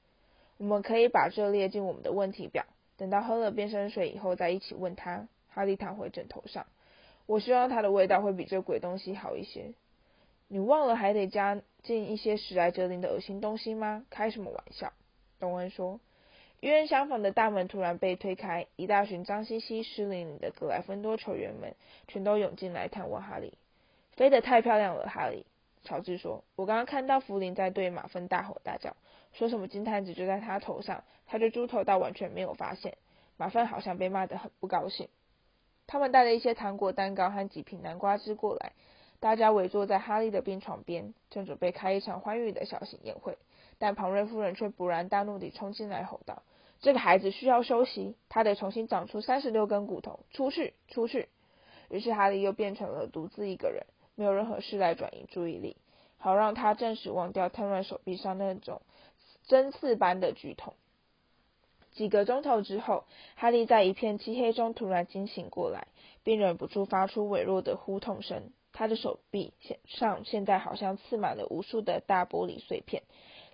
[0.59, 6.67] 我们可以把这列进我们的问题表，等到喝了变身水以后再一起问他。”哈利躺回枕头上。
[7.27, 9.73] 我希望它的味道会比这鬼东西好一些。
[10.49, 14.05] 你忘了还得加进一些史莱哲林的恶心东西吗？
[14.11, 14.92] 开什么玩笑？
[15.38, 16.01] 东恩说。
[16.61, 21.75] 医院厢房的大门突然被推开，一大群脏兮兮、湿淋淋的格莱芬多球员们
[22.09, 23.53] 全都涌进来探望哈利。
[24.16, 25.44] 飞得太漂亮了，哈利。
[25.83, 28.97] 乔治说：“我刚刚看到福林在对马芬大吼大叫，
[29.35, 32.97] 说什么金探子就在他头上，他对猪头倒完全没有发现。
[33.37, 35.09] 马芬好像被骂得很不高兴。”
[35.87, 38.73] 他们带了一些糖果、蛋糕和几瓶南瓜汁过来，
[39.25, 43.39] 大家围坐在哈利的病床边，正准备开一场欢愉的小型宴会。
[43.79, 46.43] 但庞瑞夫人却勃然大怒地冲进来吼道。
[46.81, 50.21] 这个孩子需要休息，他得重新长出三十六根骨头。
[50.31, 51.31] 出去，出去！
[51.89, 55.79] 于是哈利又变成了独自一个人，没有任何事来转移注意力，
[56.19, 58.83] 好让他暂时忘掉瘫软手臂上那种
[59.47, 60.75] 针刺般的剧痛。
[61.93, 63.05] 几个钟头之后，
[63.37, 65.87] 哈利在一片漆黑中突然惊醒过来，
[66.23, 68.51] 并忍不住发出微弱的呼痛声。
[68.75, 69.55] 他的手臂
[69.87, 73.05] 上现在好像刺满了无数的大玻璃碎片，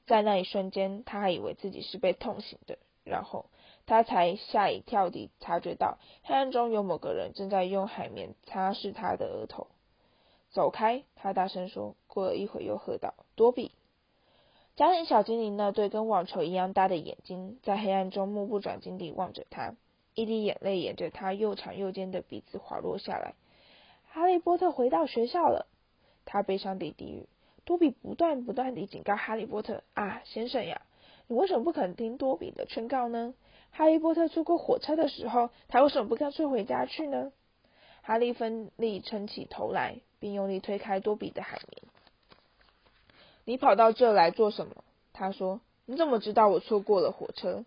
[0.07, 2.79] 在那一瞬间，他还以为自己是被痛醒的。
[3.05, 3.47] 然后
[3.87, 9.69] 他才吓一跳地察觉到黑暗中有某个人正在用海绵擦拭他的额头。
[10.51, 11.05] 走开！
[11.15, 11.95] 他大声说。
[12.07, 13.71] 过了一会又喝道：“多比！”
[14.75, 19.77] 家庭小精灵那对跟网球一样大的眼睛在黑暗中目不转睛地望着他，
[20.15, 23.35] 一滴眼泪沿着他又长又尖的鼻子滑落下来。
[24.13, 25.67] 哈利波特回到学校了，
[26.25, 27.29] 他悲伤地低语。
[27.65, 30.83] 多比不断不断地警告哈利波特：“啊，先生呀！”
[31.29, 33.35] 你为什么不肯听多比的劝告呢？
[33.71, 37.31] 哈利波特错过火车的时候，他为什么不干脆回家去呢？
[38.03, 41.83] 哈利奋力撑起头来，并用力推开多比的海绵。
[43.45, 44.85] 你跑到这来做什么？
[45.13, 45.61] 他说。
[45.87, 47.65] 你怎么知道我错过了火车？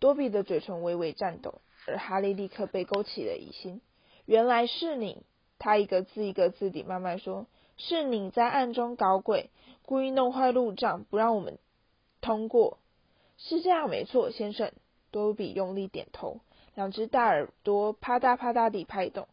[0.00, 3.80] 多比的嘴唇微微颤抖，而哈利立刻被勾起了疑心。
[4.24, 5.22] 原来是你！
[5.58, 9.50] 他一个字一个字地慢慢说：“是你在暗中搞鬼，
[9.84, 11.58] 故意弄坏路障，不让我们。”
[12.20, 12.78] 通过
[13.38, 14.72] 是这样没错，先生。
[15.12, 16.40] 多比用力点头，
[16.74, 19.28] 两只大耳朵啪嗒啪嗒地拍动。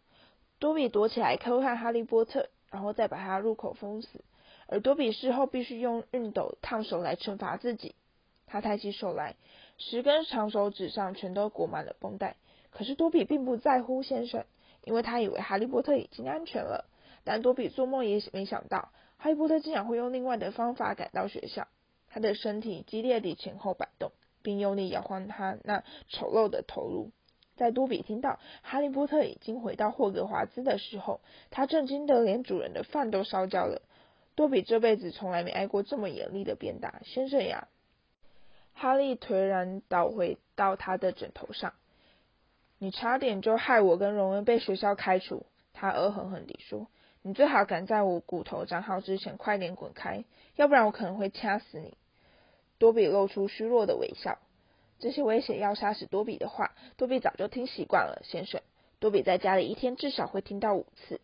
[0.59, 4.07] 多比躲起来偷看哈利波特，然后再把他入口封死。
[4.67, 7.95] 而多比事后必须用熨斗烫手来惩罚自己。
[8.45, 9.35] 他抬起手来，
[9.77, 12.37] 十根长手指上全都裹满了绷带。
[12.69, 14.45] 可是多比并不在乎，先生，
[14.83, 16.85] 因为他以为哈利波特已经安全了。
[17.23, 21.67] 但多比做梦也没想到，哈利波特竟然会用另外的方法赶到学校。
[22.09, 27.11] 他的身体激烈地前后摆动，并用力摇晃他那丑陋的头颅。
[27.55, 33.81] 在多比听到哈利波特已经回到霍格华兹的时候，他震惊得连主人的饭都烧焦了。
[34.35, 37.67] 多比这辈子从来没挨过这么严厉的鞭打，先生呀！
[38.73, 41.73] 哈利颓然倒回到他的枕头上。
[42.83, 46.87] 你差点就害我跟荣恩被学校开除，他恶狠狠地说。
[47.21, 50.25] 你最好赶在我骨头长好之前快点滚开，
[50.57, 51.95] 要不然我可能会掐死你。
[52.79, 54.37] 多比露出虚弱的微笑。
[54.99, 58.59] 这些威胁要杀死多比的话，多比早就听习惯了，先生。
[58.99, 61.21] 多比在家里一天至少会听到五次。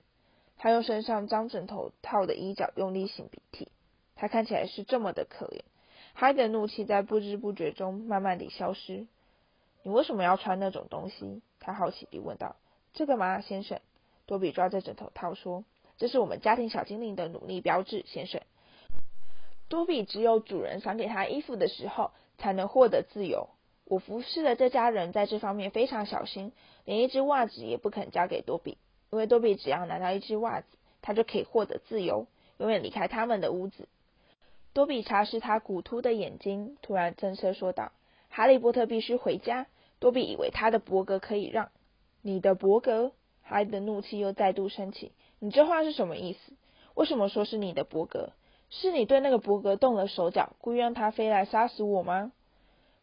[0.55, 3.67] 他用身上脏枕头套的衣角用力擤鼻涕。
[4.15, 5.63] 他看起来是这么的可怜。
[6.13, 9.07] 哈利的怒气在不知不觉中慢慢地消失。
[9.83, 11.41] 你为什么要穿那种东西？
[11.71, 12.55] 他好奇地问道。
[12.93, 13.79] 这个吗，先生？
[14.25, 15.63] 多比抓着枕头套说。
[15.97, 18.41] 这是我们家庭小精灵的努力标志，先生。
[19.67, 23.49] 多比只有主人赏给他衣服的时候，才能获得自由。
[23.85, 26.53] 我服侍的这家人在这方面非常小心，
[26.85, 28.77] 连一只袜子也不肯交给多比，
[29.11, 30.67] 因为多比只要拿到一只袜子，
[31.01, 32.27] 他就可以获得自由，
[32.59, 33.87] 永远离开他们的屋子。
[34.71, 37.91] 多比擦拭他骨突的眼睛，突然正色说道
[38.29, 39.65] ：“哈利波特必须回家，
[39.99, 41.69] 多比以为他的伯格可以让。
[42.21, 43.11] 你的伯格？
[43.43, 45.11] 哈利的怒气又再度升起。
[45.39, 46.53] 你这话是什么意思？
[46.95, 48.33] 为什么说是你的伯格？
[48.69, 52.31] 是你对那个伯格动了手脚，故意让他飞来杀死我吗？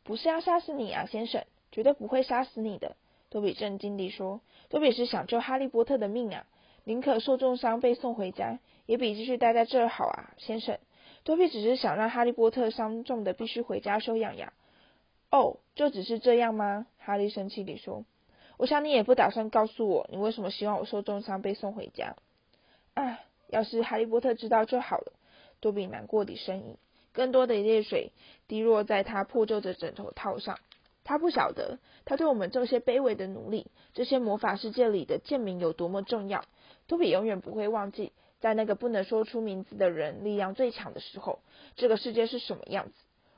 [0.04, 2.94] 不是要杀死你啊，先生，绝对不会杀死你的。
[3.28, 6.46] 多比震惊地说：“多比是想救哈利波特的命啊，
[6.84, 10.78] 宁可受重伤被送回家，也比继续待在这儿好啊，先生。
[11.24, 14.52] 多比只是想让哈利波特伤重的必须回家休养呀。”
[15.30, 16.86] 哦，就只是这样吗？
[16.98, 18.04] 哈利生气地说
[18.58, 22.16] ：“我想你也不打算告诉我，你为什么希望我受重伤被送回家。”
[22.94, 25.12] 啊，要是哈利波特知道就好了。
[25.60, 26.76] 多比难过地呻吟，
[27.12, 28.12] 更多的泪水
[28.46, 30.58] 滴落在他破旧的枕头套上。
[31.02, 36.44] 他不晓得，他对我们这些卑微的奴隶，这些魔法世界里的贱民有多么重要。
[36.86, 41.38] 多比永远不会忘记，在那个不能说出名字的人力量最强的时候，
[41.76, 42.94] 这个世界是什么样子。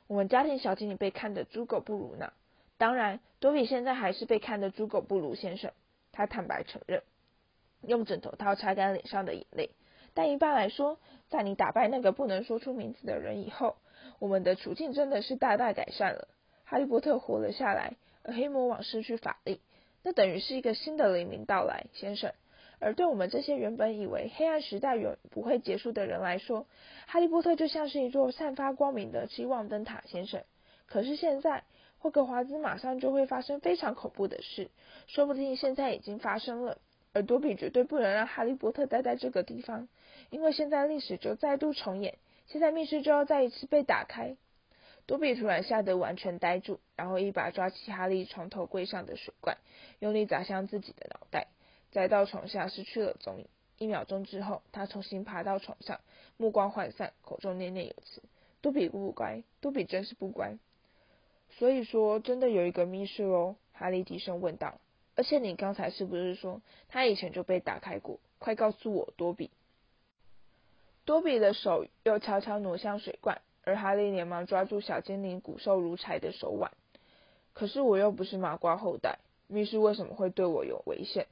[0.09, 2.33] 我们家庭小精灵被看得猪狗不如呢。
[2.79, 5.71] 当然，多比现在还是被看得猪狗不如先生。
[6.11, 7.03] 他坦白承认，
[7.83, 9.69] 用枕头套擦干脸上的眼泪。
[10.15, 10.97] 但一般来说，
[11.29, 13.75] 在你打败那个不能说出名字的人以后，
[14.17, 16.27] 我们的处境真的是大大改善了。
[16.65, 17.93] 哈利波特活了下来，
[18.23, 19.61] 而黑魔王失去法力，
[20.01, 22.33] 那等于是一个新的黎明到来，先生。
[22.79, 26.65] 而对我们这些原本以为黑暗时代永不会结束的人来说，
[27.07, 30.43] 哈利波特就像是一座散发光明的希望灯塔，先生。
[30.85, 31.63] 可是现在，
[31.99, 34.69] 霍格华兹马上就会发生非常恐怖的事，
[35.07, 36.77] 说不定现在已经发生了。
[37.11, 39.87] 而多比绝对不能让哈利波特待在这个地方，
[40.29, 44.37] 因为现在历史就再度重演，现在密室就要再一次被打开。
[45.07, 49.57] 多比突然吓得完全呆住，然后一把抓起哈利床头柜上的水罐，
[49.97, 51.47] 用力砸向自己的脑袋，
[51.91, 53.47] 再到床下失去了踪影。
[53.77, 55.99] 一秒钟之后，他重新爬到床上，
[56.37, 58.21] 目光涣散，口中念念有词
[58.61, 60.57] ：“多比不乖，多比真是不乖。”
[61.57, 63.55] 所以说，真的有一个密室哦？
[63.73, 64.79] 哈利低声问道。
[65.15, 68.19] 而且你刚才是不是说他以前就被打开过？
[68.37, 69.49] 快告诉我，多比。
[71.05, 73.41] 多比的手又悄悄挪向水罐。
[73.65, 76.71] 而哈利连忙抓住小精灵骨瘦如柴的手腕。
[77.53, 81.27] 可是我又不是麻瓜后代，密室为什么会对我有危险？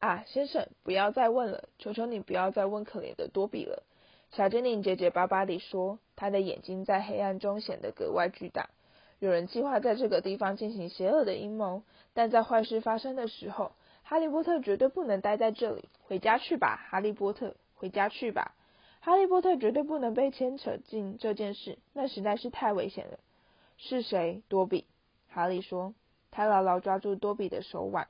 [0.00, 3.82] 啊，先生，不要再问了，求求你不要再问可怜的多比了。
[4.30, 8.70] 小精灵结结巴巴地说，他的眼睛在黑暗中显得格外巨大。
[9.18, 11.82] 有人计划在这个地方进行邪恶的阴谋，
[12.14, 15.90] 但在坏事发生的时候，哈利波特绝对不能待在这里。
[16.08, 18.54] 回家去吧，哈利波特，回家去吧。
[19.00, 23.18] 哈利波特绝对不能被牵扯进这件事，那实在是太危险了。
[23.76, 24.42] 是谁？
[24.48, 24.86] 多比。
[25.28, 25.92] 哈利说。
[26.32, 28.06] 他牢牢抓住多比的手腕，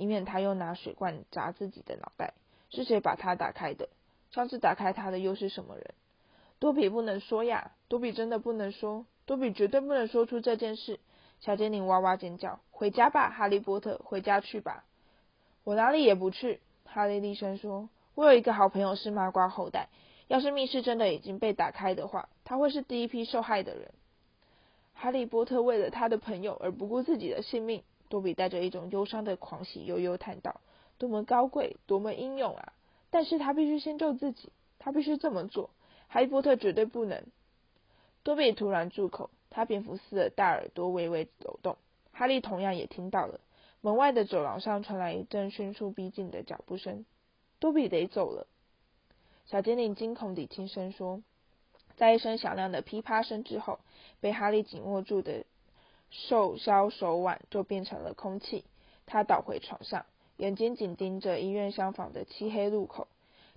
[0.00, 2.32] 以免他又拿水罐砸自己的脑袋。
[2.70, 3.90] 是谁把他打开的？
[4.30, 5.92] 上次打开他的又是什么人？
[6.58, 7.72] 多比不能说呀！
[7.88, 9.04] 多比真的不能说。
[9.26, 10.98] 多比绝对不能说出这件事。
[11.40, 12.60] 小精灵哇哇尖叫。
[12.70, 14.84] 回家吧，哈利波特，回家去吧。
[15.64, 16.60] 我哪里也不去。
[16.86, 17.90] 哈利厉声说。
[18.14, 19.88] 我有一个好朋友是麻瓜后代。
[20.28, 23.90] 要是密室真的已经被打开的话，他会是第一批受害的人。
[24.94, 30.60] 哈利波特为了他的朋友而不顾自己的性命，多比带着一种忧伤的狂喜悠悠叹道
[30.98, 32.74] ：“多么高贵，多么英勇啊！
[33.08, 35.70] 但是他必须先救自己，他必须这么做。
[36.08, 37.24] 哈利波特绝对不能。”
[38.22, 41.78] 多比突然住口，他蝙蝠似的大耳朵微微抖动。
[42.12, 43.40] 哈利同样也听到了，
[43.80, 47.06] 门外的走廊上传来一阵迅速逼近的脚步声。
[47.60, 48.46] 多比得走了。
[49.46, 51.22] 小精灵惊恐地轻声说
[51.96, 53.78] ：“在一声响亮的噼啪声之后，
[54.20, 55.44] 被哈利紧握住的
[56.10, 58.64] 瘦削手腕就变成了空气。
[59.06, 63.08] 他倒回床上，眼睛紧盯着医院厢房的漆黑路口，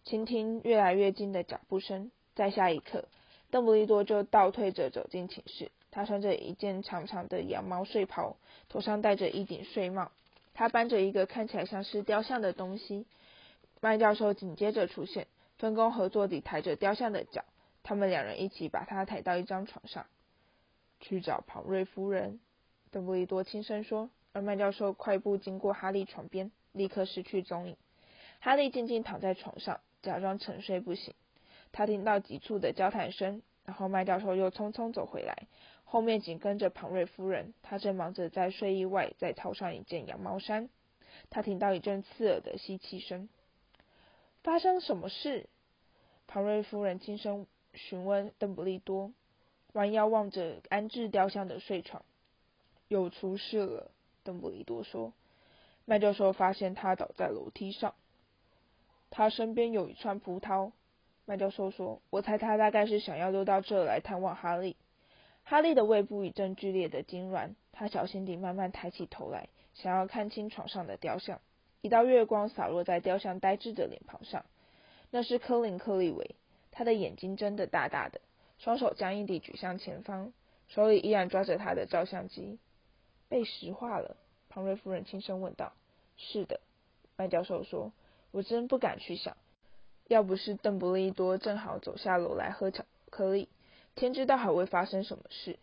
[0.04, 2.12] 倾听越来越近的脚步声。
[2.36, 3.08] 在下一刻，
[3.52, 5.72] 邓布利多就倒退着走进寝室。
[5.92, 8.38] 他穿着一件长长的羊毛睡袍，
[8.70, 10.12] 头上戴着一顶睡帽。
[10.54, 13.06] 他搬着一个看起来像是雕像的东西。
[13.82, 15.28] 麦教授紧接着出现。”
[15.60, 17.46] 分工合作地抬着雕像的脚，
[17.84, 20.08] 他们两人一起把他抬到一张床上，
[21.04, 22.40] 去找庞瑞夫人。
[22.90, 27.78] 邓布利多轻声说，而麦教授快步经过哈利床边，立刻失去踪影。
[28.40, 31.14] 哈利静静躺在床上，假装沉睡不醒。
[31.72, 35.48] 他听到急促的交谈声，然后麦教授又匆匆走回来，
[35.84, 37.54] 后面紧跟着庞瑞夫人。
[37.62, 40.70] 她正忙着在睡衣外再套上一件羊毛衫。
[41.30, 43.30] 他听到一阵刺耳的吸气声。
[44.44, 45.48] 发生什么事？
[46.28, 49.12] 庞瑞夫人轻声询问邓布利多，
[49.74, 52.04] 弯腰望着安置雕像的睡床。
[52.88, 53.92] 又出事了，
[54.24, 55.14] 邓布利多说。
[55.86, 57.94] 麦教授发现他倒在楼梯上，
[59.10, 60.72] 他身边有一串葡萄。
[61.26, 64.76] 麦教授说：“我猜他大概是想要溜到这来探望哈利。”
[65.44, 71.42] 哈利的胃部一阵剧烈的痉挛，他小心地慢慢抬起头来，想要看清床上的雕像。
[71.82, 74.46] 一道月光洒落在雕像呆滞的脸庞上，
[75.12, 76.36] 那是科林·克利维。
[76.72, 78.22] 他的眼睛睁得大大的，
[78.64, 80.32] 双手僵硬地举向前方，
[80.70, 82.60] 手里依然抓着他的照相机。
[83.28, 84.16] 被石化了，
[84.48, 85.74] 庞瑞夫人轻声问道。
[86.16, 86.62] “是的。”
[87.18, 87.92] 麦教授说
[88.32, 89.36] ，“我真不敢去想，
[90.08, 93.50] 要不是邓布利多正好走下楼来喝巧克力，
[93.96, 95.60] 天知道还会发生什么事。”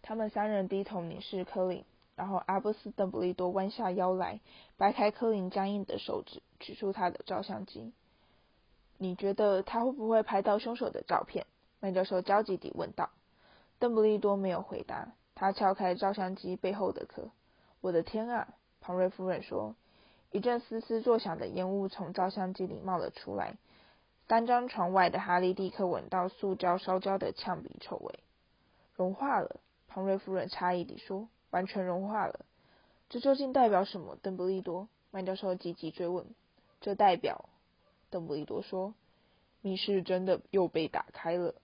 [0.00, 1.84] 他们三人低头凝视科林。
[2.14, 4.38] 然后阿布斯·邓布利多弯下腰来，
[4.76, 7.92] 掰开科林僵硬的手指，取出他的照相机。
[8.98, 11.46] 你觉得他会不会拍到凶手的照片？
[11.80, 13.10] 麦教授焦急地问道。
[13.78, 17.30] 邓布利多没有回答，他撬开照相机背后的壳。
[17.80, 18.48] 我的天啊！
[18.80, 19.74] 庞瑞夫人说。
[20.30, 23.56] 一阵嘶嘶作响的烟雾从照相机里冒了出来。
[24.28, 28.20] 三张床外的哈利立刻闻到塑胶烧焦的呛鼻臭味。
[28.94, 31.28] 融化了，庞瑞夫人诧异地说。
[31.50, 32.46] 完全融化了，
[33.08, 34.16] 这究竟代表什么？
[34.22, 36.24] 邓布利多，麦教授急急追问。
[36.80, 37.48] 这代表，
[38.08, 38.94] 邓布利多说，
[39.62, 41.56] 密室真的又被打开了。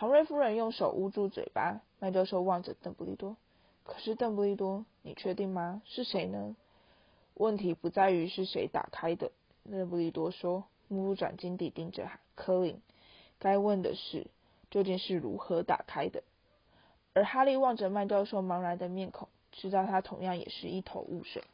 [0.00, 1.82] 庞瑞夫人用手捂住嘴巴。
[1.98, 3.36] 麦教授望着邓布利多。
[3.84, 5.82] 可是邓布利多，你确定吗？
[5.84, 6.56] 是谁呢？
[7.34, 9.30] 问题不在于是谁打开的，
[9.70, 12.80] 邓布利多说，目不转睛地盯着科林。
[13.38, 14.28] 该问的是，
[14.70, 16.22] 究竟是如何打开的？
[17.12, 21.44] 而哈利望着麦教授茫然的面孔，知道他同样也是一头雾水。